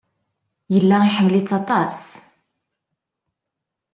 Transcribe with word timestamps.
Yella 0.73 0.97
iḥemmel-itt 1.03 1.57
aṭas. 1.59 1.99